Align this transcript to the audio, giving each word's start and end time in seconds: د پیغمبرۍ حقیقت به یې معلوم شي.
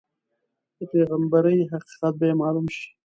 د 0.77 0.79
پیغمبرۍ 0.91 1.59
حقیقت 1.71 2.13
به 2.19 2.25
یې 2.29 2.33
معلوم 2.41 2.65
شي. 2.75 2.85